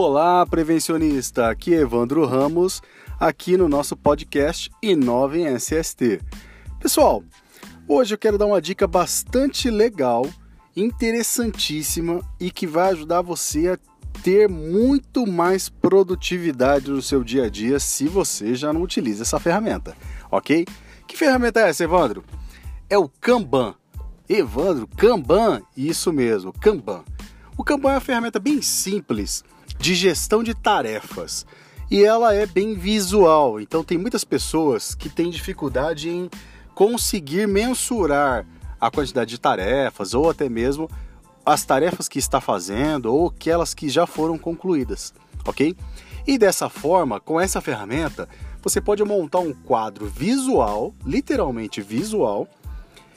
[0.00, 1.50] Olá, prevencionista!
[1.50, 2.80] Aqui é Evandro Ramos,
[3.18, 6.20] aqui no nosso podcast Inove em SST.
[6.78, 7.24] Pessoal,
[7.88, 10.24] hoje eu quero dar uma dica bastante legal,
[10.76, 13.78] interessantíssima e que vai ajudar você a
[14.22, 19.40] ter muito mais produtividade no seu dia a dia se você já não utiliza essa
[19.40, 19.96] ferramenta,
[20.30, 20.64] ok?
[21.08, 22.22] Que ferramenta é essa, Evandro?
[22.88, 23.74] É o Kanban.
[24.28, 27.02] Evandro, Kanban, isso mesmo, Kanban.
[27.56, 29.42] O Kanban é uma ferramenta bem simples
[29.78, 31.46] de gestão de tarefas
[31.90, 33.60] e ela é bem visual.
[33.60, 36.30] Então tem muitas pessoas que têm dificuldade em
[36.74, 38.46] conseguir mensurar
[38.80, 40.88] a quantidade de tarefas ou até mesmo
[41.44, 45.14] as tarefas que está fazendo ou aquelas que já foram concluídas,
[45.44, 45.74] ok?
[46.26, 48.28] E dessa forma, com essa ferramenta,
[48.62, 52.46] você pode montar um quadro visual, literalmente visual,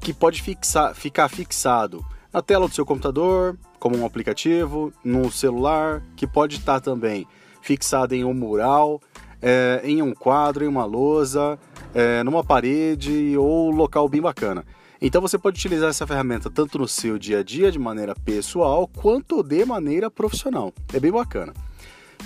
[0.00, 6.02] que pode fixar, ficar fixado na tela do seu computador, como um aplicativo, no celular,
[6.16, 7.26] que pode estar também
[7.60, 9.00] fixado em um mural,
[9.40, 11.58] é, em um quadro, em uma lousa,
[11.94, 14.64] é, numa parede ou local bem bacana.
[15.00, 18.86] Então você pode utilizar essa ferramenta tanto no seu dia a dia de maneira pessoal
[18.86, 20.72] quanto de maneira profissional.
[20.92, 21.52] É bem bacana.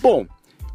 [0.00, 0.26] Bom,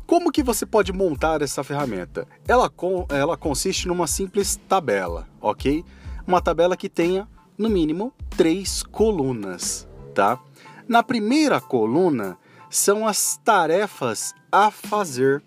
[0.08, 2.28] como que você pode montar essa ferramenta?
[2.48, 2.72] Ela,
[3.10, 5.86] ela consiste numa simples tabela, ok?
[6.26, 7.28] Uma tabela que tenha
[7.62, 10.40] no mínimo três colunas, tá?
[10.88, 12.36] Na primeira coluna
[12.70, 15.44] são as tarefas a fazer.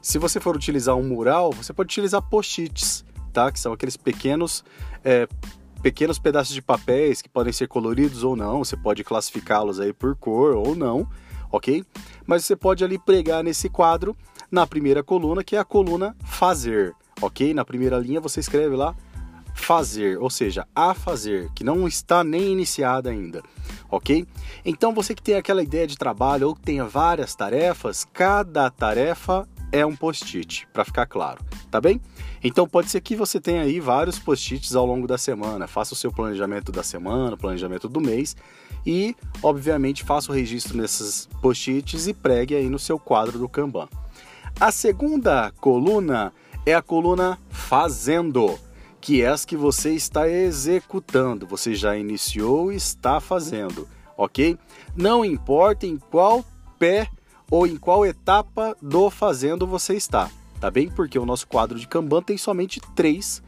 [0.00, 3.52] Se você for utilizar um mural, você pode utilizar post-its, tá?
[3.52, 4.64] Que são aqueles pequenos
[5.04, 5.28] é,
[5.82, 8.64] pequenos pedaços de papéis que podem ser coloridos ou não.
[8.64, 11.06] Você pode classificá-los aí por cor ou não,
[11.52, 11.84] ok?
[12.26, 14.16] Mas você pode ali pregar nesse quadro
[14.50, 17.52] na primeira coluna, que é a coluna fazer, ok?
[17.52, 18.96] Na primeira linha você escreve lá
[19.58, 23.42] fazer, ou seja, a fazer, que não está nem iniciada ainda,
[23.90, 24.26] ok?
[24.64, 29.46] Então você que tem aquela ideia de trabalho ou que tenha várias tarefas, cada tarefa
[29.70, 32.00] é um post-it, para ficar claro, tá bem?
[32.42, 35.96] Então pode ser que você tenha aí vários post-its ao longo da semana, faça o
[35.96, 38.36] seu planejamento da semana, planejamento do mês
[38.86, 43.88] e, obviamente, faça o registro nesses post-its e pregue aí no seu quadro do Kanban.
[44.58, 46.32] A segunda coluna
[46.64, 48.58] é a coluna fazendo
[49.00, 54.58] que é as que você está executando, você já iniciou e está fazendo, ok?
[54.96, 56.44] Não importa em qual
[56.78, 57.08] pé
[57.50, 60.88] ou em qual etapa do fazendo você está, tá bem?
[60.88, 63.42] Porque o nosso quadro de Kanban tem somente três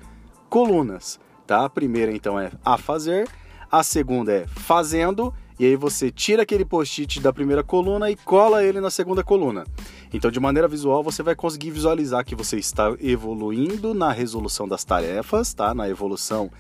[0.48, 1.64] colunas, tá?
[1.64, 3.28] A primeira então é a fazer,
[3.70, 8.64] a segunda é fazendo e aí você tira aquele post-it da primeira coluna e cola
[8.64, 9.66] ele na segunda coluna.
[10.10, 14.84] Então, de maneira visual, você vai conseguir visualizar que você está evoluindo na resolução das
[14.84, 15.74] tarefas, tá?
[15.74, 16.50] Na evolução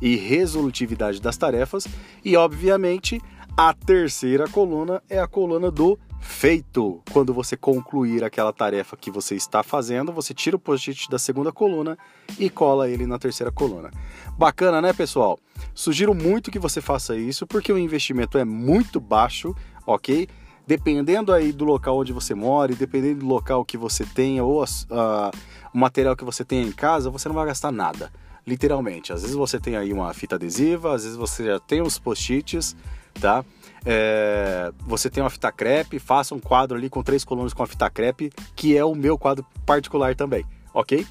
[0.00, 1.88] e resolutividade das tarefas.
[2.24, 3.20] E, obviamente,
[3.56, 7.02] a terceira coluna é a coluna do feito.
[7.12, 11.52] Quando você concluir aquela tarefa que você está fazendo, você tira o post-it da segunda
[11.52, 11.96] coluna
[12.38, 13.90] e cola ele na terceira coluna.
[14.36, 15.38] Bacana, né, pessoal?
[15.74, 19.54] Sugiro muito que você faça isso porque o investimento é muito baixo,
[19.86, 20.26] ok?
[20.66, 24.62] dependendo aí do local onde você mora, e dependendo do local que você tenha ou
[24.62, 25.30] a, a,
[25.74, 28.10] o material que você tenha em casa, você não vai gastar nada,
[28.46, 29.12] literalmente.
[29.12, 32.76] Às vezes você tem aí uma fita adesiva, às vezes você já tem os post-its,
[33.20, 33.44] tá?
[33.84, 37.66] É, você tem uma fita crepe, faça um quadro ali com três colunas com a
[37.66, 41.06] fita crepe, que é o meu quadro particular também, ok?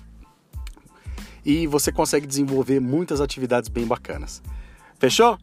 [1.46, 4.42] E você consegue desenvolver muitas atividades bem bacanas.
[4.98, 5.38] Fechou?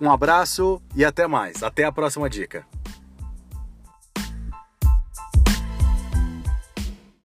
[0.00, 1.62] Um abraço e até mais.
[1.62, 2.64] Até a próxima dica.